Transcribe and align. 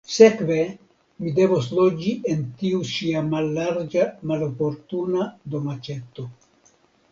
Sekve 0.11 0.55
mi 1.25 1.33
devos 1.39 1.67
loĝi 1.79 2.13
en 2.33 2.41
tiu 2.63 2.81
ŝia 2.93 3.23
mallarĝa 3.27 4.09
maloportuna 4.33 5.31
domaĉeto. 5.57 6.29